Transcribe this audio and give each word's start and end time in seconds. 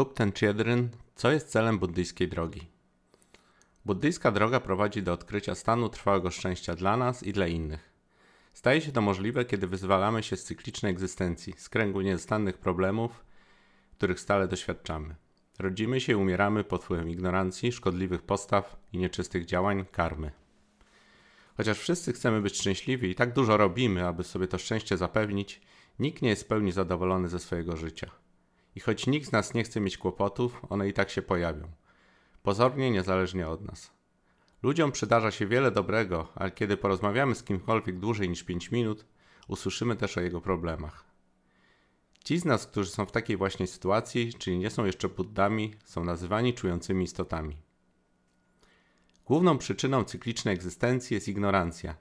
Tupten 0.00 0.32
Chiedryn, 0.32 0.88
co 1.14 1.30
jest 1.30 1.48
celem 1.48 1.78
buddyjskiej 1.78 2.28
drogi? 2.28 2.66
Buddyjska 3.84 4.30
droga 4.30 4.60
prowadzi 4.60 5.02
do 5.02 5.12
odkrycia 5.12 5.54
stanu 5.54 5.88
trwałego 5.88 6.30
szczęścia 6.30 6.74
dla 6.74 6.96
nas 6.96 7.22
i 7.22 7.32
dla 7.32 7.46
innych. 7.46 7.90
Staje 8.52 8.80
się 8.80 8.92
to 8.92 9.00
możliwe, 9.00 9.44
kiedy 9.44 9.66
wyzwalamy 9.66 10.22
się 10.22 10.36
z 10.36 10.44
cyklicznej 10.44 10.92
egzystencji, 10.92 11.54
z 11.56 11.68
kręgu 11.68 12.00
nieustannych 12.00 12.58
problemów, 12.58 13.24
których 13.92 14.20
stale 14.20 14.48
doświadczamy. 14.48 15.14
Rodzimy 15.58 16.00
się 16.00 16.12
i 16.12 16.16
umieramy 16.16 16.64
pod 16.64 16.84
wpływem 16.84 17.10
ignorancji, 17.10 17.72
szkodliwych 17.72 18.22
postaw 18.22 18.76
i 18.92 18.98
nieczystych 18.98 19.44
działań 19.44 19.84
karmy. 19.92 20.30
Chociaż 21.56 21.78
wszyscy 21.78 22.12
chcemy 22.12 22.40
być 22.40 22.56
szczęśliwi 22.56 23.10
i 23.10 23.14
tak 23.14 23.32
dużo 23.32 23.56
robimy, 23.56 24.06
aby 24.06 24.24
sobie 24.24 24.48
to 24.48 24.58
szczęście 24.58 24.96
zapewnić, 24.96 25.60
nikt 25.98 26.22
nie 26.22 26.28
jest 26.28 26.42
w 26.42 26.46
pełni 26.46 26.72
zadowolony 26.72 27.28
ze 27.28 27.38
swojego 27.38 27.76
życia. 27.76 28.10
I 28.74 28.80
choć 28.80 29.06
nikt 29.06 29.28
z 29.28 29.32
nas 29.32 29.54
nie 29.54 29.64
chce 29.64 29.80
mieć 29.80 29.98
kłopotów, 29.98 30.62
one 30.68 30.88
i 30.88 30.92
tak 30.92 31.10
się 31.10 31.22
pojawią. 31.22 31.68
Pozornie 32.42 32.90
niezależnie 32.90 33.48
od 33.48 33.64
nas. 33.64 33.90
Ludziom 34.62 34.92
przydarza 34.92 35.30
się 35.30 35.46
wiele 35.46 35.70
dobrego, 35.70 36.28
ale 36.34 36.50
kiedy 36.50 36.76
porozmawiamy 36.76 37.34
z 37.34 37.42
kimkolwiek 37.42 37.98
dłużej 37.98 38.28
niż 38.28 38.44
5 38.44 38.70
minut, 38.70 39.06
usłyszymy 39.48 39.96
też 39.96 40.18
o 40.18 40.20
jego 40.20 40.40
problemach. 40.40 41.04
Ci 42.24 42.38
z 42.38 42.44
nas, 42.44 42.66
którzy 42.66 42.90
są 42.90 43.06
w 43.06 43.12
takiej 43.12 43.36
właśnie 43.36 43.66
sytuacji, 43.66 44.34
czyli 44.34 44.58
nie 44.58 44.70
są 44.70 44.84
jeszcze 44.84 45.08
buddami, 45.08 45.74
są 45.84 46.04
nazywani 46.04 46.54
czującymi 46.54 47.04
istotami. 47.04 47.56
Główną 49.24 49.58
przyczyną 49.58 50.04
cyklicznej 50.04 50.54
egzystencji 50.54 51.14
jest 51.14 51.28
ignorancja. 51.28 51.96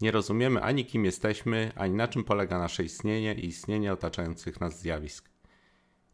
Nie 0.00 0.10
rozumiemy 0.10 0.62
ani 0.62 0.86
kim 0.86 1.04
jesteśmy, 1.04 1.72
ani 1.76 1.94
na 1.94 2.08
czym 2.08 2.24
polega 2.24 2.58
nasze 2.58 2.84
istnienie 2.84 3.34
i 3.34 3.46
istnienie 3.46 3.92
otaczających 3.92 4.60
nas 4.60 4.80
zjawisk. 4.80 5.31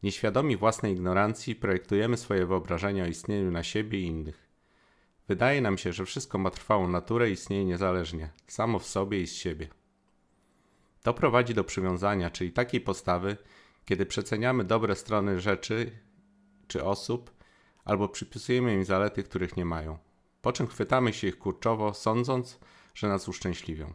Nieświadomi 0.03 0.57
własnej 0.57 0.93
ignorancji 0.93 1.55
projektujemy 1.55 2.17
swoje 2.17 2.47
wyobrażenia 2.47 3.05
o 3.05 3.07
istnieniu 3.07 3.51
na 3.51 3.63
siebie 3.63 4.01
i 4.01 4.05
innych. 4.05 4.49
Wydaje 5.29 5.61
nam 5.61 5.79
się, 5.79 5.93
że 5.93 6.05
wszystko 6.05 6.39
ma 6.39 6.51
trwałą 6.51 6.89
naturę 6.89 7.31
i 7.31 7.33
istnieje 7.33 7.65
niezależnie, 7.65 8.31
samo 8.47 8.79
w 8.79 8.87
sobie 8.87 9.21
i 9.21 9.27
z 9.27 9.35
siebie. 9.35 9.69
To 11.03 11.15
prowadzi 11.15 11.55
do 11.55 11.65
przywiązania, 11.65 12.31
czyli 12.31 12.53
takiej 12.53 12.81
postawy, 12.81 13.37
kiedy 13.85 14.07
przeceniamy 14.07 14.65
dobre 14.65 14.97
strony 14.97 15.41
rzeczy 15.41 15.91
czy 16.69 16.85
osób, 16.85 17.31
albo 17.85 18.09
przypisujemy 18.09 18.75
im 18.75 18.85
zalety, 18.85 19.23
których 19.23 19.57
nie 19.57 19.65
mają, 19.65 19.99
po 20.43 20.53
czym 20.53 20.67
chwytamy 20.67 21.13
się 21.13 21.27
ich 21.27 21.39
kurczowo, 21.39 21.95
sądząc, 21.95 22.59
że 22.95 23.09
nas 23.09 23.29
uszczęśliwią. 23.29 23.95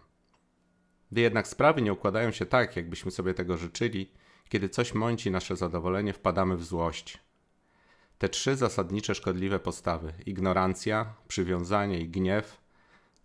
Gdy 1.11 1.21
jednak 1.21 1.47
sprawy 1.47 1.81
nie 1.81 1.93
układają 1.93 2.31
się 2.31 2.45
tak, 2.45 2.75
jakbyśmy 2.75 3.11
sobie 3.11 3.33
tego 3.33 3.57
życzyli, 3.57 4.11
kiedy 4.49 4.69
coś 4.69 4.93
mąci 4.93 5.31
nasze 5.31 5.55
zadowolenie, 5.55 6.13
wpadamy 6.13 6.57
w 6.57 6.63
złość. 6.63 7.19
Te 8.17 8.29
trzy 8.29 8.55
zasadnicze 8.55 9.15
szkodliwe 9.15 9.59
postawy 9.59 10.13
ignorancja, 10.25 11.13
przywiązanie 11.27 11.99
i 11.99 12.09
gniew 12.09 12.61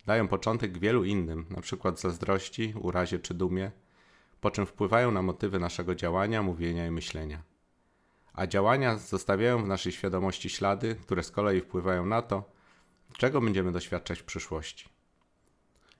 dają 0.05 0.27
początek 0.27 0.77
wielu 0.77 1.03
innym, 1.03 1.45
np. 1.49 1.91
zazdrości, 1.95 2.73
urazie 2.81 3.19
czy 3.19 3.33
dumie, 3.33 3.71
po 4.41 4.51
czym 4.51 4.65
wpływają 4.65 5.11
na 5.11 5.21
motywy 5.21 5.59
naszego 5.59 5.95
działania, 5.95 6.43
mówienia 6.43 6.87
i 6.87 6.91
myślenia. 6.91 7.43
A 8.33 8.47
działania 8.47 8.97
zostawiają 8.97 9.63
w 9.63 9.67
naszej 9.67 9.91
świadomości 9.91 10.49
ślady, 10.49 10.95
które 10.95 11.23
z 11.23 11.31
kolei 11.31 11.61
wpływają 11.61 12.05
na 12.05 12.21
to, 12.21 12.43
czego 13.17 13.41
będziemy 13.41 13.71
doświadczać 13.71 14.19
w 14.19 14.23
przyszłości. 14.23 14.89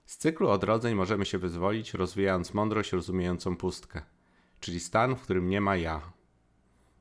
Z 0.06 0.17
cyklu 0.17 0.50
odrodzeń 0.50 0.95
możemy 0.95 1.25
się 1.25 1.38
wyzwolić, 1.38 1.94
rozwijając 1.94 2.53
mądrość 2.53 2.92
rozumiejącą 2.92 3.58
pustkę 3.58 4.02
czyli 4.59 4.79
stan, 4.79 5.15
w 5.15 5.21
którym 5.21 5.49
nie 5.49 5.61
ma 5.61 5.75
ja. 5.75 6.02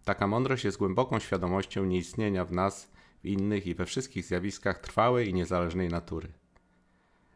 Taka 0.05 0.27
mądrość 0.27 0.65
jest 0.65 0.79
głęboką 0.79 1.19
świadomością 1.19 1.85
nieistnienia 1.85 2.45
w 2.45 2.53
nas, 2.53 2.91
w 3.23 3.27
innych 3.27 3.67
i 3.67 3.75
we 3.75 3.87
wszystkich 3.87 4.25
zjawiskach 4.25 4.79
trwałej 4.79 5.29
i 5.29 5.35
niezależnej 5.35 5.89
natury. 5.89 6.29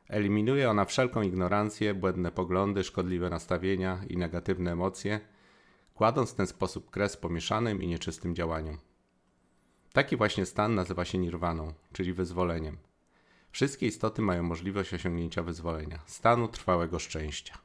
Eliminuje 0.09 0.70
ona 0.70 0.84
wszelką 0.84 1.23
ignorancję, 1.23 1.95
błędne 1.95 2.33
poglądy, 2.33 2.85
szkodliwe 2.85 3.30
nastawienia 3.30 4.01
i 4.08 4.17
negatywne 4.17 4.73
emocje, 4.73 5.20
kładąc 5.95 6.30
w 6.33 6.35
ten 6.35 6.47
sposób 6.47 6.91
kres 6.91 7.17
pomieszanym 7.17 7.83
i 7.83 7.86
nieczystym 7.86 8.35
działaniom. 8.35 8.79
Taki 9.92 10.17
właśnie 10.17 10.47
stan 10.47 10.74
nazywa 10.74 11.05
się 11.05 11.18
nirwaną, 11.18 11.73
czyli 11.92 12.13
wyzwoleniem. 12.13 12.77
Wszystkie 13.51 13.86
istoty 13.86 14.23
mają 14.23 14.42
możliwość 14.42 14.95
osiągnięcia 14.95 15.42
wyzwolenia, 15.42 15.98
stanu 16.07 16.48
trwałego 16.48 16.98
szczęścia. 16.98 17.58